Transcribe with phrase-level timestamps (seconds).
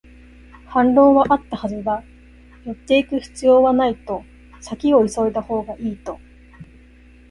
[0.65, 2.01] 反論はあったはずだ、
[2.65, 4.23] 寄っていく必要はないと、
[4.59, 6.17] 先を急いだほうがいいと